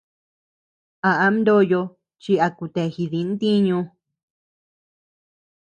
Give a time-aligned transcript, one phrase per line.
[1.09, 1.81] A am ndoyo
[2.21, 3.79] chi a kutea jidi ntiñu.